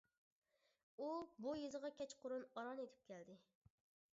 ئۇ 1.03 1.09
بۇ 1.45 1.53
يېزىغا 1.65 1.91
كەچقۇرۇن 2.01 2.49
ئاران 2.55 2.83
يېتىپ 2.85 3.07
كەلدى. 3.13 3.37